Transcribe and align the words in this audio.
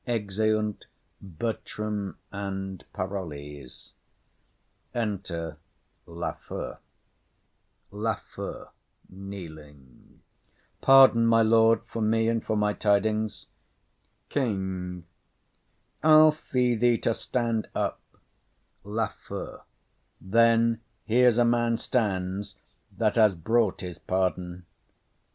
[Exeunt 0.07 0.85
Bertram 1.21 2.17
and 2.31 2.83
Parolles.] 2.91 3.93
Enter 4.95 5.59
Lafew. 6.07 6.77
LAFEW. 7.91 8.69
Pardon, 10.81 11.23
my 11.27 11.43
lord 11.43 11.81
[kneeling], 11.81 11.81
for 11.85 12.01
me 12.01 12.27
and 12.29 12.43
for 12.43 12.57
my 12.57 12.73
tidings. 12.73 13.45
KING. 14.29 15.03
I'll 16.01 16.31
fee 16.31 16.73
thee 16.73 16.97
to 16.97 17.13
stand 17.13 17.69
up. 17.75 18.01
LAFEW. 18.83 19.61
Then 20.19 20.81
here's 21.05 21.37
a 21.37 21.45
man 21.45 21.77
stands 21.77 22.55
that 22.97 23.17
has 23.17 23.35
brought 23.35 23.81
his 23.81 23.99
pardon. 23.99 24.65